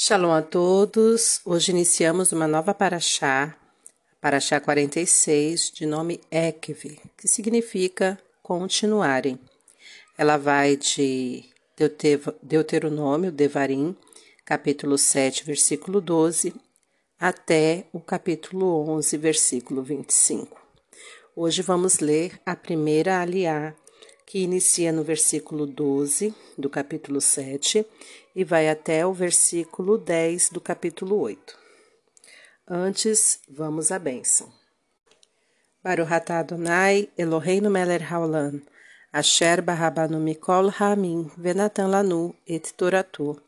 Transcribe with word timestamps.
Shalom 0.00 0.30
a 0.30 0.42
todos. 0.42 1.40
Hoje 1.44 1.72
iniciamos 1.72 2.30
uma 2.30 2.46
nova 2.46 2.72
paraxá, 2.72 3.56
paraxá 4.20 4.60
46, 4.60 5.72
de 5.72 5.86
nome 5.86 6.20
Ekve, 6.30 7.00
que 7.16 7.26
significa 7.26 8.16
continuarem. 8.40 9.36
Ela 10.16 10.36
vai 10.36 10.76
de 10.76 11.44
Deuteronômio, 12.40 13.32
Devarim, 13.32 13.96
capítulo 14.44 14.96
7, 14.96 15.44
versículo 15.44 16.00
12, 16.00 16.54
até 17.18 17.86
o 17.92 17.98
capítulo 17.98 18.88
11, 18.88 19.16
versículo 19.16 19.82
25. 19.82 20.56
Hoje 21.34 21.60
vamos 21.60 21.98
ler 21.98 22.40
a 22.46 22.54
primeira 22.54 23.20
aliá, 23.20 23.74
que 24.24 24.40
inicia 24.40 24.92
no 24.92 25.02
versículo 25.02 25.66
12 25.66 26.32
do 26.56 26.68
capítulo 26.70 27.20
7 27.20 27.84
e 28.38 28.44
vai 28.44 28.68
até 28.68 29.04
o 29.04 29.12
versículo 29.12 29.98
10 29.98 30.50
do 30.50 30.60
capítulo 30.60 31.18
8. 31.22 31.58
Antes, 32.68 33.40
vamos 33.48 33.90
à 33.90 33.98
bênção. 33.98 34.48
Baruch 35.82 36.12
atah 36.12 36.38
Adonai, 36.38 37.08
Eloheinu 37.18 37.68
melech 37.68 38.04
haolam, 38.04 38.62
asher 39.12 39.60
barabanu 39.60 40.20
mikol 40.20 40.70
ha'amim, 40.70 41.28
venatan 41.36 41.88
lanu 41.88 42.32
et 42.46 42.72
toratu. 42.76 43.42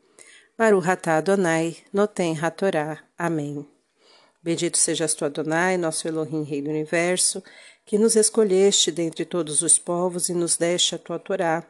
Baruch 0.57 0.89
atah 0.89 1.19
Adonai, 1.19 1.77
noten 1.93 2.35
hatorá. 2.35 3.01
Amém. 3.17 3.65
Bendito 4.43 4.77
sejas 4.77 5.13
tu, 5.13 5.23
Adonai, 5.23 5.77
nosso 5.77 6.05
Elohim, 6.05 6.43
Rei 6.43 6.61
do 6.61 6.69
Universo, 6.69 7.41
que 7.85 7.97
nos 7.97 8.17
escolheste 8.17 8.91
dentre 8.91 9.23
todos 9.23 9.61
os 9.61 9.79
povos 9.79 10.27
e 10.27 10.33
nos 10.33 10.57
deste 10.57 10.95
a 10.95 10.97
tua 10.97 11.17
Torá. 11.17 11.65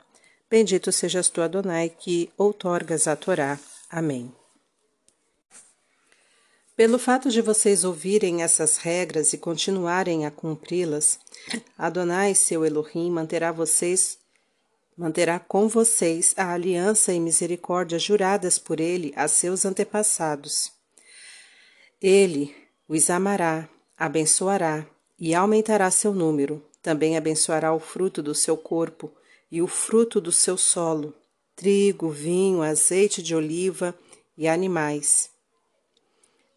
Bendito 0.51 0.91
sejas 0.91 1.29
tu, 1.29 1.41
Adonai, 1.41 1.87
que 1.87 2.29
outorgas 2.37 3.07
a 3.07 3.15
Torá. 3.15 3.57
Amém. 3.89 4.35
Pelo 6.75 6.99
fato 6.99 7.29
de 7.29 7.41
vocês 7.41 7.85
ouvirem 7.85 8.43
essas 8.43 8.75
regras 8.75 9.31
e 9.31 9.37
continuarem 9.37 10.25
a 10.25 10.31
cumpri-las, 10.31 11.17
Adonai, 11.77 12.35
seu 12.35 12.65
Elohim, 12.65 13.09
manterá 13.09 13.53
vocês 13.53 14.19
manterá 14.97 15.39
com 15.39 15.69
vocês 15.69 16.33
a 16.35 16.51
aliança 16.51 17.13
e 17.13 17.19
misericórdia 17.19 17.97
juradas 17.97 18.59
por 18.59 18.81
ele 18.81 19.13
a 19.15 19.29
seus 19.29 19.63
antepassados. 19.63 20.69
Ele 22.01 22.53
os 22.89 23.09
amará, 23.09 23.69
abençoará 23.97 24.85
e 25.17 25.33
aumentará 25.33 25.89
seu 25.89 26.13
número. 26.13 26.61
Também 26.81 27.15
abençoará 27.15 27.73
o 27.73 27.79
fruto 27.79 28.21
do 28.21 28.35
seu 28.35 28.57
corpo 28.57 29.11
e 29.51 29.61
o 29.61 29.67
fruto 29.67 30.21
do 30.21 30.31
seu 30.31 30.57
solo, 30.57 31.13
trigo, 31.55 32.09
vinho, 32.09 32.61
azeite 32.61 33.21
de 33.21 33.35
oliva 33.35 33.93
e 34.37 34.47
animais. 34.47 35.29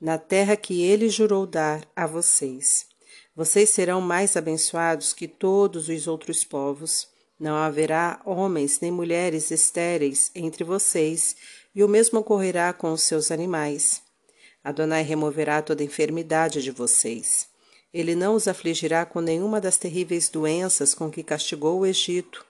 Na 0.00 0.17
terra 0.19 0.56
que 0.56 0.83
ele 0.83 1.09
jurou 1.09 1.47
dar 1.47 1.87
a 1.97 2.06
vocês. 2.06 2.87
Vocês 3.34 3.70
serão 3.70 4.00
mais 4.00 4.37
abençoados 4.37 5.12
que 5.12 5.27
todos 5.27 5.89
os 5.89 6.06
outros 6.06 6.45
povos. 6.45 7.09
Não 7.41 7.56
haverá 7.56 8.20
homens 8.25 8.78
nem 8.81 8.92
mulheres 8.92 9.50
estéreis 9.50 10.31
entre 10.34 10.62
vocês, 10.62 11.34
e 11.75 11.83
o 11.83 11.89
mesmo 11.89 12.20
ocorrerá 12.20 12.72
com 12.72 12.92
os 12.92 13.03
seus 13.03 13.33
animais. 13.33 14.03
Adonai 14.62 15.03
removerá 15.03 15.61
toda 15.61 15.83
enfermidade 15.83 16.62
de 16.62 16.70
vocês. 16.70 17.48
Ele 17.92 18.15
não 18.15 18.34
os 18.34 18.47
afligirá 18.47 19.05
com 19.05 19.20
nenhuma 19.20 19.61
das 19.61 19.77
terríveis 19.77 20.28
doenças 20.28 20.95
com 20.95 21.11
que 21.11 21.22
castigou 21.22 21.81
o 21.81 21.87
Egito. 21.87 22.47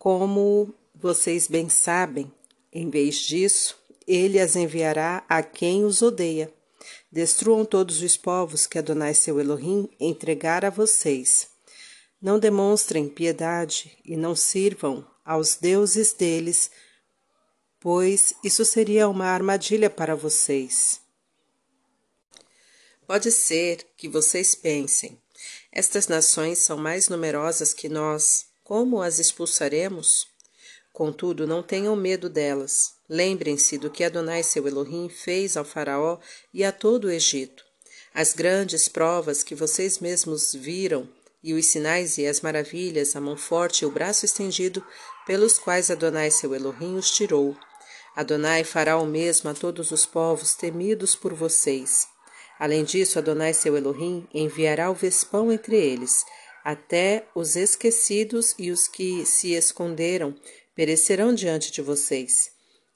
Como 0.00 0.74
vocês 0.94 1.46
bem 1.46 1.68
sabem, 1.68 2.32
em 2.72 2.88
vez 2.88 3.16
disso, 3.16 3.76
ele 4.06 4.40
as 4.40 4.56
enviará 4.56 5.22
a 5.28 5.42
quem 5.42 5.84
os 5.84 6.02
odeia. 6.02 6.52
Destruam 7.12 7.64
todos 7.64 8.02
os 8.02 8.16
povos 8.16 8.66
que 8.66 8.78
Adonai 8.78 9.14
seu 9.14 9.38
Elohim 9.38 9.88
entregar 10.00 10.64
a 10.64 10.70
vocês. 10.70 11.48
Não 12.20 12.38
demonstrem 12.38 13.08
piedade 13.08 13.96
e 14.04 14.16
não 14.16 14.34
sirvam 14.34 15.06
aos 15.24 15.56
deuses 15.56 16.12
deles 16.14 16.70
pois 17.80 18.34
isso 18.44 18.64
seria 18.64 19.08
uma 19.08 19.24
armadilha 19.24 19.88
para 19.88 20.14
vocês. 20.14 21.00
Pode 23.06 23.32
ser 23.32 23.86
que 23.96 24.08
vocês 24.08 24.54
pensem: 24.54 25.20
estas 25.72 26.06
nações 26.06 26.58
são 26.58 26.76
mais 26.76 27.08
numerosas 27.08 27.72
que 27.72 27.88
nós, 27.88 28.46
como 28.70 29.02
as 29.02 29.18
expulsaremos? 29.18 30.28
Contudo, 30.92 31.44
não 31.44 31.60
tenham 31.60 31.96
medo 31.96 32.28
delas. 32.30 32.92
Lembrem-se 33.08 33.76
do 33.76 33.90
que 33.90 34.04
Adonai 34.04 34.44
seu 34.44 34.64
Elohim 34.64 35.08
fez 35.08 35.56
ao 35.56 35.64
Faraó 35.64 36.18
e 36.54 36.62
a 36.62 36.70
todo 36.70 37.06
o 37.06 37.10
Egito. 37.10 37.64
As 38.14 38.32
grandes 38.32 38.86
provas 38.86 39.42
que 39.42 39.56
vocês 39.56 39.98
mesmos 39.98 40.54
viram, 40.54 41.08
e 41.42 41.52
os 41.52 41.66
sinais 41.66 42.16
e 42.16 42.24
as 42.24 42.42
maravilhas, 42.42 43.16
a 43.16 43.20
mão 43.20 43.36
forte 43.36 43.82
e 43.82 43.86
o 43.86 43.90
braço 43.90 44.24
estendido, 44.24 44.86
pelos 45.26 45.58
quais 45.58 45.90
Adonai 45.90 46.30
seu 46.30 46.54
Elohim 46.54 46.94
os 46.94 47.10
tirou. 47.10 47.56
Adonai 48.14 48.62
fará 48.62 48.98
o 48.98 49.04
mesmo 49.04 49.50
a 49.50 49.54
todos 49.54 49.90
os 49.90 50.06
povos 50.06 50.54
temidos 50.54 51.16
por 51.16 51.34
vocês. 51.34 52.06
Além 52.56 52.84
disso, 52.84 53.18
Adonai 53.18 53.52
seu 53.52 53.76
Elohim 53.76 54.28
enviará 54.32 54.92
o 54.92 54.94
vespão 54.94 55.50
entre 55.50 55.74
eles, 55.74 56.24
até 56.64 57.26
os 57.34 57.56
esquecidos 57.56 58.54
e 58.58 58.70
os 58.70 58.86
que 58.86 59.24
se 59.24 59.52
esconderam 59.54 60.34
perecerão 60.74 61.34
diante 61.34 61.72
de 61.72 61.82
vocês. 61.82 62.50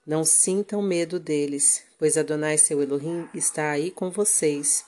Não 0.07 0.25
sintam 0.25 0.83
medo 0.83 1.19
deles, 1.19 1.83
pois 1.99 2.17
Adonai 2.17 2.59
seu 2.59 2.83
Elohim 2.83 3.29
está 3.35 3.71
aí 3.71 3.91
com 3.91 4.11
vocês. 4.11 4.85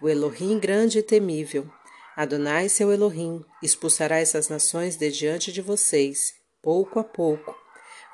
O 0.00 0.08
Elohim 0.08 0.58
grande 0.58 1.00
e 1.00 1.02
temível. 1.02 1.70
Adonai 2.16 2.68
seu 2.68 2.92
Elohim 2.92 3.44
expulsará 3.62 4.18
essas 4.18 4.48
nações 4.48 4.96
de 4.96 5.10
diante 5.10 5.52
de 5.52 5.60
vocês, 5.60 6.34
pouco 6.62 6.98
a 6.98 7.04
pouco, 7.04 7.54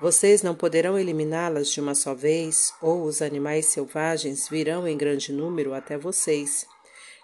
vocês 0.01 0.41
não 0.43 0.55
poderão 0.55 0.99
eliminá-las 0.99 1.69
de 1.69 1.79
uma 1.79 1.95
só 1.95 2.15
vez, 2.15 2.73
ou 2.81 3.05
os 3.05 3.21
animais 3.21 3.67
selvagens 3.67 4.49
virão 4.49 4.89
em 4.89 4.97
grande 4.97 5.31
número 5.31 5.75
até 5.75 5.99
vocês. 5.99 6.67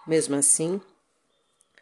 Mesmo 0.07 0.37
assim, 0.37 0.79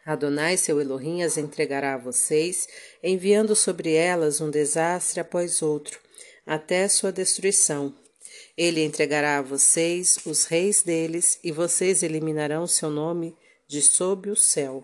Adonai, 0.05 0.55
seu 0.55 0.79
Elohim, 0.79 1.23
as 1.23 1.35
entregará 1.35 1.95
a 1.95 1.97
vocês, 1.97 2.67
enviando 3.01 3.55
sobre 3.55 3.93
elas 3.93 4.39
um 4.39 4.51
desastre 4.51 5.19
após 5.19 5.63
outro, 5.63 5.99
até 6.45 6.87
sua 6.87 7.11
destruição. 7.11 7.91
Ele 8.55 8.83
entregará 8.83 9.39
a 9.39 9.41
vocês 9.41 10.19
os 10.23 10.45
reis 10.45 10.83
deles, 10.83 11.39
e 11.43 11.51
vocês 11.51 12.03
eliminarão 12.03 12.67
seu 12.67 12.91
nome 12.91 13.35
de 13.67 13.81
sob 13.81 14.29
o 14.29 14.35
céu. 14.35 14.83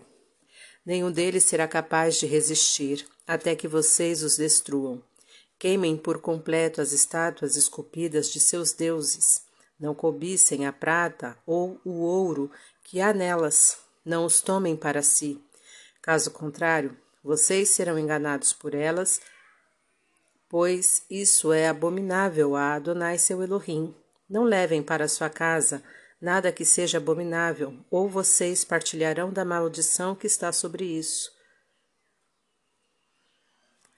Nenhum 0.84 1.12
deles 1.12 1.44
será 1.44 1.68
capaz 1.68 2.16
de 2.16 2.26
resistir, 2.26 3.06
até 3.24 3.54
que 3.54 3.68
vocês 3.68 4.24
os 4.24 4.36
destruam. 4.36 5.00
Queimem 5.56 5.96
por 5.96 6.20
completo 6.20 6.80
as 6.80 6.90
estátuas 6.90 7.54
esculpidas 7.54 8.28
de 8.28 8.40
seus 8.40 8.72
deuses. 8.72 9.42
Não 9.78 9.94
cobicem 9.94 10.66
a 10.66 10.72
prata 10.72 11.38
ou 11.46 11.80
o 11.84 12.00
ouro 12.00 12.50
que 12.82 13.00
há 13.00 13.14
nelas. 13.14 13.78
Não 14.04 14.24
os 14.24 14.40
tomem 14.40 14.76
para 14.76 15.02
si. 15.02 15.42
Caso 16.00 16.30
contrário, 16.30 16.96
vocês 17.22 17.68
serão 17.70 17.98
enganados 17.98 18.52
por 18.52 18.74
elas, 18.74 19.20
pois 20.48 21.04
isso 21.08 21.52
é 21.52 21.68
abominável 21.68 22.56
a 22.56 22.74
Adonai 22.74 23.18
seu 23.18 23.42
Elohim. 23.42 23.94
Não 24.28 24.44
levem 24.44 24.82
para 24.82 25.08
sua 25.08 25.30
casa 25.30 25.82
nada 26.22 26.52
que 26.52 26.64
seja 26.64 26.98
abominável, 26.98 27.76
ou 27.90 28.08
vocês 28.08 28.64
partilharão 28.64 29.32
da 29.32 29.44
maldição 29.44 30.14
que 30.14 30.28
está 30.28 30.52
sobre 30.52 30.84
isso. 30.84 31.32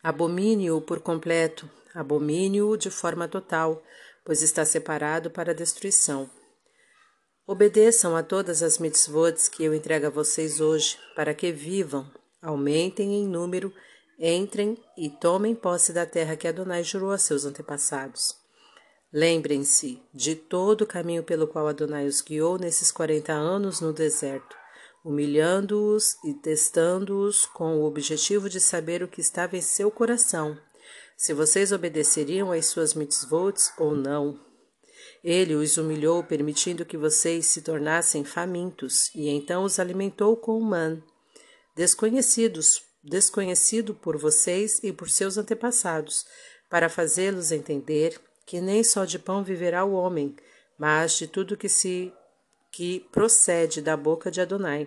Abomine-o 0.02 0.80
por 0.80 1.00
completo, 1.00 1.70
abomine-o 1.94 2.78
de 2.78 2.90
forma 2.90 3.28
total, 3.28 3.82
pois 4.24 4.40
está 4.40 4.64
separado 4.64 5.30
para 5.30 5.52
a 5.52 5.54
destruição. 5.54 6.30
Obedeçam 7.46 8.16
a 8.16 8.22
todas 8.22 8.62
as 8.62 8.78
mitzvot 8.78 9.34
que 9.50 9.64
eu 9.64 9.74
entrego 9.74 10.06
a 10.06 10.10
vocês 10.10 10.60
hoje, 10.60 10.98
para 11.14 11.34
que 11.34 11.52
vivam, 11.52 12.10
aumentem 12.40 13.14
em 13.14 13.26
número, 13.26 13.72
entrem 14.18 14.78
e 14.96 15.10
tomem 15.10 15.54
posse 15.54 15.92
da 15.92 16.06
terra 16.06 16.36
que 16.36 16.48
Adonai 16.48 16.82
jurou 16.82 17.10
a 17.10 17.18
seus 17.18 17.44
antepassados. 17.44 18.34
Lembrem-se 19.12 20.02
de 20.12 20.34
todo 20.34 20.82
o 20.82 20.86
caminho 20.86 21.22
pelo 21.22 21.46
qual 21.46 21.68
Adonai 21.68 22.06
os 22.06 22.20
guiou 22.20 22.58
nesses 22.58 22.90
quarenta 22.90 23.32
anos 23.32 23.80
no 23.80 23.92
deserto 23.92 24.56
humilhando-os 25.04 26.16
e 26.24 26.32
testando-os 26.32 27.44
com 27.44 27.76
o 27.76 27.84
objetivo 27.84 28.48
de 28.48 28.58
saber 28.58 29.02
o 29.02 29.08
que 29.08 29.20
estava 29.20 29.56
em 29.56 29.60
seu 29.60 29.90
coração, 29.90 30.58
se 31.14 31.34
vocês 31.34 31.70
obedeceriam 31.72 32.50
às 32.50 32.66
suas 32.66 32.94
mitzvot 32.94 33.54
ou 33.78 33.94
não. 33.94 34.40
Ele 35.24 35.54
os 35.54 35.78
humilhou, 35.78 36.22
permitindo 36.22 36.84
que 36.84 36.98
vocês 36.98 37.46
se 37.46 37.62
tornassem 37.62 38.24
famintos, 38.24 39.10
e 39.14 39.30
então 39.30 39.64
os 39.64 39.78
alimentou 39.78 40.36
com 40.36 40.58
o 40.58 40.62
man, 40.62 41.02
desconhecidos, 41.74 42.82
desconhecido 43.02 43.94
por 43.94 44.18
vocês 44.18 44.80
e 44.84 44.92
por 44.92 45.08
seus 45.08 45.38
antepassados, 45.38 46.26
para 46.68 46.90
fazê-los 46.90 47.52
entender 47.52 48.20
que 48.44 48.60
nem 48.60 48.84
só 48.84 49.06
de 49.06 49.18
pão 49.18 49.42
viverá 49.42 49.82
o 49.82 49.94
homem, 49.94 50.36
mas 50.78 51.16
de 51.16 51.26
tudo 51.26 51.56
que 51.56 51.70
se 51.70 52.12
que 52.70 53.00
procede 53.10 53.80
da 53.80 53.96
boca 53.96 54.30
de 54.30 54.42
Adonai. 54.42 54.86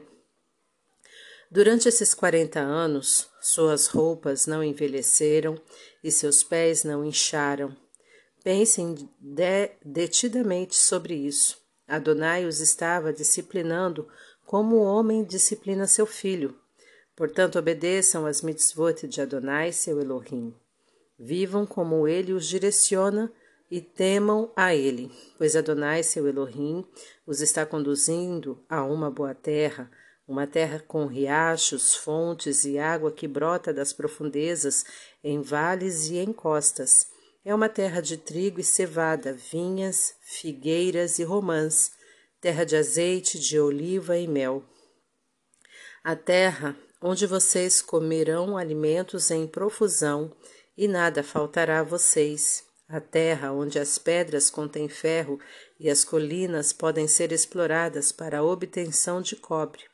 Durante 1.49 1.87
esses 1.87 2.13
quarenta 2.13 2.59
anos, 2.59 3.27
suas 3.41 3.87
roupas 3.87 4.45
não 4.45 4.63
envelheceram 4.63 5.59
e 6.03 6.11
seus 6.11 6.43
pés 6.43 6.83
não 6.83 7.03
incharam. 7.05 7.75
Pensem 8.47 8.95
de, 9.19 9.71
detidamente 9.83 10.73
sobre 10.77 11.13
isso. 11.13 11.61
Adonai 11.85 12.45
os 12.45 12.61
estava 12.61 13.11
disciplinando 13.11 14.07
como 14.45 14.77
o 14.77 14.83
homem 14.83 15.25
disciplina 15.25 15.85
seu 15.85 16.05
filho. 16.05 16.57
Portanto, 17.13 17.59
obedeçam 17.59 18.25
às 18.25 18.41
mitzvot 18.41 19.05
de 19.05 19.19
Adonai, 19.19 19.73
seu 19.73 19.99
Elohim. 19.99 20.55
Vivam 21.19 21.65
como 21.65 22.07
ele 22.07 22.31
os 22.31 22.47
direciona 22.47 23.29
e 23.69 23.81
temam 23.81 24.49
a 24.55 24.73
ele, 24.73 25.11
pois 25.37 25.53
Adonai, 25.53 26.01
seu 26.01 26.25
Elohim, 26.25 26.87
os 27.25 27.41
está 27.41 27.65
conduzindo 27.65 28.63
a 28.69 28.81
uma 28.85 29.11
boa 29.11 29.35
terra, 29.35 29.91
uma 30.25 30.47
terra 30.47 30.81
com 30.87 31.05
riachos, 31.05 31.95
fontes 31.95 32.63
e 32.63 32.79
água 32.79 33.11
que 33.11 33.27
brota 33.27 33.73
das 33.73 33.91
profundezas, 33.91 34.85
em 35.21 35.41
vales 35.41 36.07
e 36.07 36.15
em 36.15 36.31
costas. 36.31 37.16
É 37.47 37.55
uma 37.55 37.69
terra 37.69 38.01
de 38.01 38.17
trigo 38.17 38.59
e 38.59 38.63
cevada, 38.63 39.31
vinhas, 39.31 40.15
figueiras 40.19 41.17
e 41.17 41.23
romãs, 41.23 41.91
terra 42.41 42.65
de 42.65 42.75
azeite, 42.75 43.39
de 43.39 43.57
oliva 43.57 44.17
e 44.17 44.27
mel. 44.27 44.65
A 46.03 46.13
terra 46.13 46.75
onde 47.01 47.25
vocês 47.25 47.81
comerão 47.81 48.57
alimentos 48.57 49.31
em 49.31 49.47
profusão, 49.47 50.35
e 50.77 50.89
nada 50.89 51.23
faltará 51.23 51.79
a 51.79 51.83
vocês. 51.83 52.65
A 52.85 52.99
terra 52.99 53.53
onde 53.53 53.79
as 53.79 53.97
pedras 53.97 54.49
contêm 54.49 54.89
ferro 54.89 55.39
e 55.79 55.89
as 55.89 56.03
colinas 56.03 56.73
podem 56.73 57.07
ser 57.07 57.31
exploradas 57.31 58.11
para 58.11 58.39
a 58.39 58.43
obtenção 58.43 59.21
de 59.21 59.37
cobre. 59.37 59.85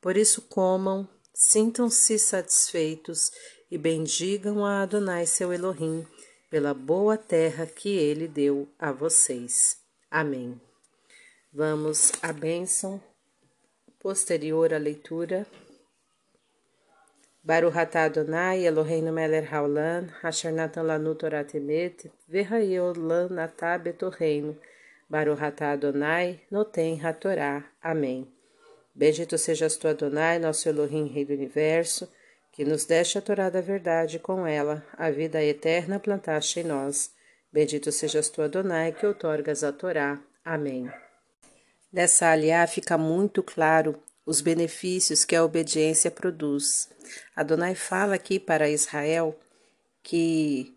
Por 0.00 0.16
isso 0.16 0.40
comam, 0.42 1.08
sintam-se 1.34 2.16
satisfeitos 2.16 3.32
e 3.68 3.76
bendigam 3.76 4.64
a 4.64 4.82
Adonai 4.82 5.26
seu 5.26 5.52
Elohim 5.52 6.06
pela 6.52 6.74
boa 6.74 7.16
terra 7.16 7.64
que 7.64 7.96
ele 7.96 8.28
deu 8.28 8.68
a 8.78 8.92
vocês. 8.92 9.78
Amém. 10.10 10.60
Vamos 11.50 12.12
à 12.20 12.30
bênção 12.30 13.00
posterior 13.98 14.74
à 14.74 14.76
leitura. 14.76 15.46
Baruch 17.42 17.78
atah 17.78 18.04
Adonai 18.04 18.66
Eloheinu 18.66 19.10
melech 19.14 19.48
haolam, 19.50 20.08
asher 20.22 20.52
natan 20.52 20.82
lanu 20.82 21.14
Torah 21.14 21.42
temet, 21.42 22.12
v'hayeu 22.28 22.92
lan 22.98 23.38
atah 23.38 23.78
betorreino. 23.78 24.54
Baruch 25.08 25.40
atah 25.40 25.72
Adonai, 25.72 26.42
noten 26.50 27.00
hatorá. 27.02 27.64
Amém. 27.80 28.30
Bendito 28.94 29.38
sejas 29.38 29.78
tu, 29.78 29.88
Adonai, 29.88 30.38
nosso 30.38 30.68
Elohim, 30.68 31.06
Rei 31.06 31.24
do 31.24 31.32
Universo, 31.32 32.12
que 32.52 32.64
nos 32.64 32.84
deste 32.84 33.16
a 33.16 33.22
Torá 33.22 33.48
da 33.48 33.62
verdade, 33.62 34.18
com 34.18 34.46
ela 34.46 34.84
a 34.96 35.10
vida 35.10 35.42
eterna 35.42 35.98
plantaste 35.98 36.60
em 36.60 36.64
nós. 36.64 37.10
Bendito 37.50 37.90
sejas 37.90 38.28
tu, 38.28 38.42
Adonai, 38.42 38.92
que 38.92 39.06
outorgas 39.06 39.64
a 39.64 39.72
Torá. 39.72 40.20
Amém. 40.44 40.90
Nessa 41.92 42.28
aliá 42.28 42.66
fica 42.66 42.96
muito 42.96 43.42
claro 43.42 44.00
os 44.24 44.40
benefícios 44.40 45.24
que 45.24 45.34
a 45.34 45.44
obediência 45.44 46.10
produz. 46.10 46.88
Adonai 47.34 47.74
fala 47.74 48.14
aqui 48.14 48.38
para 48.38 48.70
Israel 48.70 49.38
que 50.02 50.74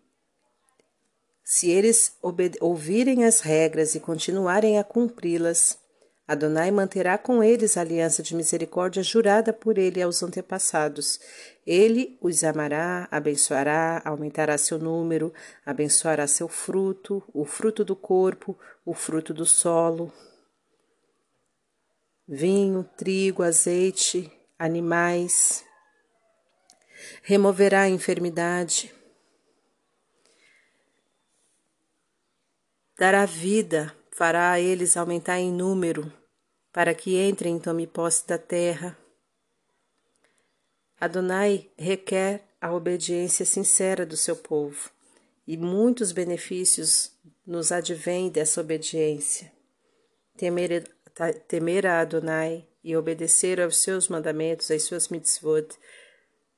se 1.44 1.70
eles 1.70 2.16
ouvirem 2.60 3.24
as 3.24 3.40
regras 3.40 3.94
e 3.94 4.00
continuarem 4.00 4.78
a 4.78 4.84
cumpri-las, 4.84 5.78
Adonai 6.28 6.72
manterá 6.72 7.16
com 7.16 7.42
eles 7.42 7.76
a 7.76 7.82
aliança 7.82 8.20
de 8.20 8.34
misericórdia 8.34 9.00
jurada 9.00 9.52
por 9.52 9.78
ele 9.78 10.02
aos 10.02 10.24
antepassados. 10.24 11.20
Ele 11.64 12.18
os 12.20 12.42
amará, 12.42 13.06
abençoará, 13.12 14.02
aumentará 14.04 14.58
seu 14.58 14.76
número, 14.76 15.32
abençoará 15.64 16.26
seu 16.26 16.48
fruto, 16.48 17.22
o 17.32 17.44
fruto 17.44 17.84
do 17.84 17.94
corpo, 17.94 18.58
o 18.84 18.92
fruto 18.92 19.32
do 19.32 19.46
solo, 19.46 20.12
vinho, 22.26 22.82
trigo, 22.96 23.44
azeite, 23.44 24.30
animais. 24.58 25.64
Removerá 27.22 27.82
a 27.82 27.88
enfermidade. 27.88 28.92
Dará 32.98 33.26
vida 33.26 33.95
fará 34.16 34.52
a 34.52 34.58
eles 34.58 34.96
aumentar 34.96 35.38
em 35.38 35.52
número, 35.52 36.10
para 36.72 36.94
que 36.94 37.22
entrem 37.22 37.58
e 37.58 37.60
tomem 37.60 37.86
posse 37.86 38.26
da 38.26 38.38
terra. 38.38 38.96
Adonai 40.98 41.70
requer 41.76 42.42
a 42.58 42.72
obediência 42.72 43.44
sincera 43.44 44.06
do 44.06 44.16
seu 44.16 44.34
povo, 44.34 44.90
e 45.46 45.58
muitos 45.58 46.12
benefícios 46.12 47.12
nos 47.46 47.70
advêm 47.70 48.30
dessa 48.30 48.62
obediência. 48.62 49.52
Temer, 50.34 50.88
temer 51.46 51.86
a 51.86 52.00
Adonai 52.00 52.66
e 52.82 52.96
obedecer 52.96 53.60
aos 53.60 53.82
seus 53.82 54.08
mandamentos, 54.08 54.70
às 54.70 54.82
suas 54.84 55.08
mitzvot, 55.08 55.68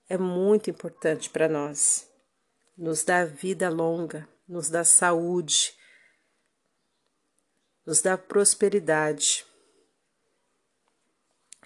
é 0.09 0.17
muito 0.17 0.71
importante 0.71 1.29
para 1.29 1.49
nós. 1.49 2.09
Nos 2.77 3.03
dá 3.03 3.25
vida 3.25 3.69
longa, 3.69 4.29
nos 4.47 4.71
dá 4.71 4.85
saúde, 4.85 5.77
nos 7.89 8.03
dá 8.03 8.19
prosperidade. 8.19 9.47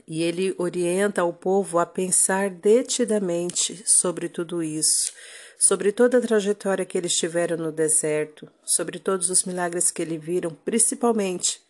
E 0.07 0.23
ele 0.23 0.55
orienta 0.57 1.25
o 1.25 1.33
povo 1.33 1.81
a 1.81 1.85
pensar 1.85 2.49
detidamente 2.49 3.83
sobre 3.91 4.29
tudo 4.29 4.63
isso, 4.63 5.13
sobre 5.59 5.91
toda 5.91 6.19
a 6.19 6.21
trajetória 6.21 6.87
que 6.87 6.97
eles 6.97 7.17
tiveram 7.17 7.57
no 7.57 7.73
deserto, 7.73 8.49
sobre 8.65 9.01
todos 9.01 9.31
os 9.31 9.43
milagres 9.43 9.91
que 9.91 10.01
eles 10.01 10.23
viram, 10.23 10.55
principalmente. 10.55 11.61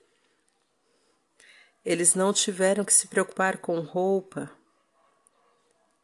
Eles 1.83 2.15
não 2.15 2.31
tiveram 2.31 2.85
que 2.85 2.93
se 2.93 3.09
preocupar 3.09 3.57
com 3.57 3.81
roupa, 3.81 4.51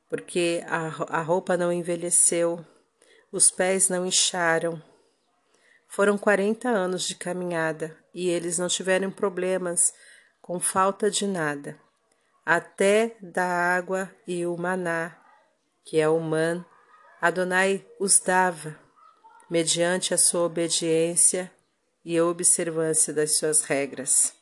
porque 0.09 0.65
a, 0.67 1.19
a 1.19 1.21
roupa 1.21 1.55
não 1.55 1.71
envelheceu, 1.71 2.65
os 3.31 3.51
pés 3.51 3.91
não 3.91 4.07
incharam, 4.07 4.83
foram 5.89 6.19
40 6.19 6.69
anos 6.69 7.03
de 7.03 7.15
caminhada 7.17 7.97
e 8.15 8.29
eles 8.29 8.59
não 8.59 8.69
tiveram 8.69 9.11
problemas 9.11 9.93
com 10.41 10.61
falta 10.61 11.11
de 11.11 11.27
nada, 11.27 11.79
até 12.45 13.17
da 13.21 13.45
água 13.45 14.11
e 14.27 14.47
o 14.47 14.57
maná, 14.57 15.17
que 15.85 15.99
é 15.99 16.09
o 16.09 16.21
man, 16.21 16.65
Adonai 17.21 17.85
os 17.99 18.21
dava, 18.21 18.79
mediante 19.51 20.15
a 20.15 20.19
sua 20.19 20.43
obediência 20.43 21.51
e 22.05 22.17
a 22.17 22.25
observância 22.25 23.13
das 23.13 23.37
suas 23.37 23.63
regras. 23.63 24.35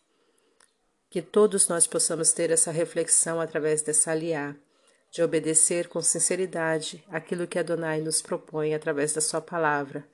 Que 1.08 1.22
todos 1.22 1.68
nós 1.68 1.86
possamos 1.86 2.32
ter 2.32 2.50
essa 2.50 2.70
reflexão 2.70 3.40
através 3.40 3.80
dessa 3.82 4.10
aliá, 4.10 4.54
de 5.10 5.22
obedecer 5.22 5.88
com 5.88 6.02
sinceridade 6.02 7.02
aquilo 7.08 7.46
que 7.46 7.58
Adonai 7.58 8.00
nos 8.00 8.20
propõe 8.20 8.74
através 8.74 9.14
da 9.14 9.20
sua 9.20 9.40
palavra 9.40 10.06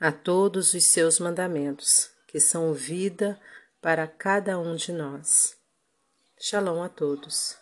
a 0.00 0.12
todos 0.12 0.74
os 0.74 0.92
seus 0.92 1.18
mandamentos, 1.18 2.10
que 2.28 2.38
são 2.38 2.72
vida 2.72 3.38
para 3.80 4.06
cada 4.06 4.58
um 4.58 4.76
de 4.76 4.92
nós. 4.92 5.56
Shalom 6.40 6.82
a 6.82 6.88
todos. 6.88 7.57